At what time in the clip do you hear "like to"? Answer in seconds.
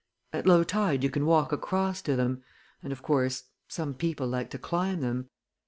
4.27-4.57